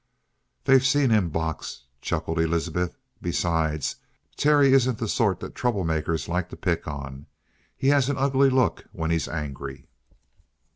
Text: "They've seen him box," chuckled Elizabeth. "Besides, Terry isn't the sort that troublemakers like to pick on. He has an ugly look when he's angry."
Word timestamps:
"They've 0.63 0.83
seen 0.83 1.11
him 1.11 1.29
box," 1.29 1.83
chuckled 2.01 2.39
Elizabeth. 2.39 2.97
"Besides, 3.21 3.97
Terry 4.35 4.73
isn't 4.73 4.97
the 4.97 5.07
sort 5.07 5.39
that 5.41 5.53
troublemakers 5.53 6.27
like 6.27 6.49
to 6.49 6.57
pick 6.57 6.87
on. 6.87 7.27
He 7.77 7.89
has 7.89 8.09
an 8.09 8.17
ugly 8.17 8.49
look 8.49 8.85
when 8.93 9.11
he's 9.11 9.27
angry." 9.27 9.85